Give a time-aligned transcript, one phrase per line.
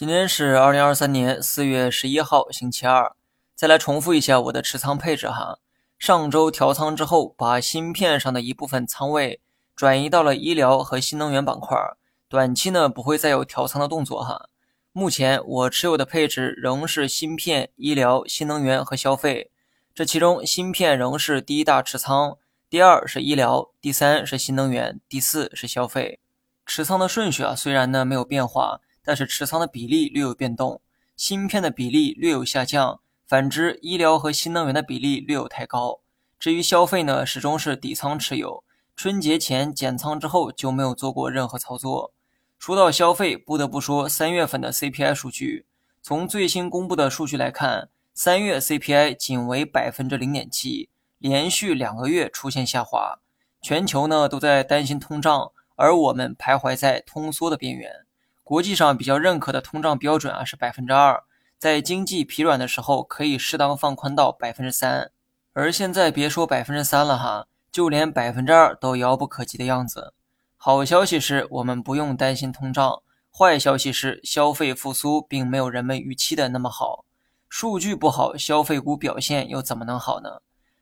[0.00, 3.14] 今天是二零二三年四月十一号，星期二。
[3.54, 5.58] 再来重复一下我的持仓配置哈。
[5.98, 9.42] 上周调仓之后，把芯片上的一部分仓位
[9.76, 11.76] 转移到了医疗和新能源板块，
[12.30, 14.48] 短期呢不会再有调仓的动作哈。
[14.92, 19.50] 目前我持有的配置仍是芯片、医疗、新能源和消费，
[19.94, 22.38] 这其中芯片仍是第一大持仓，
[22.70, 26.20] 第二是医疗，第三是新能源，第四是消费。
[26.64, 28.80] 持仓的顺序啊虽然呢没有变化。
[29.04, 30.80] 但是持仓的比例略有变动，
[31.16, 36.00] 芯片的比例略有下降，反之，医疗和新能源的比例略有抬高。
[36.38, 38.64] 至于消费呢，始终是底仓持有，
[38.96, 42.12] 春节前减仓之后就没有做过任何操作。
[42.58, 45.66] 说到消费，不得不说三月份的 CPI 数据，
[46.02, 53.18] 从最新公布的数据来看，三月 CPI 仅为百分之零点七，连续两个月出现下滑。
[53.62, 58.06] 全球呢都在担心通胀，而我们徘徊在通缩的边缘。
[58.50, 61.22] 国际上比较认可的通胀标准啊是百分之二，
[61.56, 65.12] 在经济疲软的时候可以适当放宽到百分之三，
[65.52, 70.14] 而现在别说百分之三了哈，就连百分之二都遥不可及的样子。
[70.56, 77.04] 好消息是我们不用担心通胀，坏消息是消费复苏并没有人们预期的那么好。
[77.48, 80.40] 数据不好，消费股表现又怎么能好呢？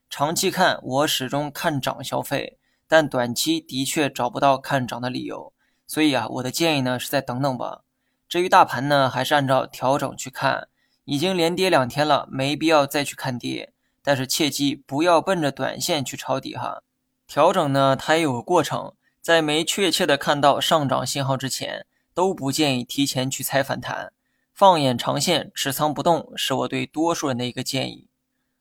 [0.09, 5.53] 长期看，我始终看涨消费，但短期的确找不到看涨的理由。
[5.89, 7.83] 所以啊，我的建议呢是再等等吧。
[8.29, 10.69] 至于大盘呢，还是按照调整去看。
[11.05, 13.73] 已经连跌两天了，没必要再去看跌。
[14.03, 16.83] 但是切记不要奔着短线去抄底哈。
[17.27, 24.13] 调整呢，它也有个过程，在没确切的看到上涨信号之前，都不建议提前去猜反弹。
[24.53, 28.09] 放眼长线，持仓不动是我对多数人的一个建议。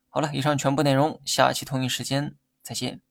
[0.08, 3.02] 好了，以上全部内容，下期同一时间再见。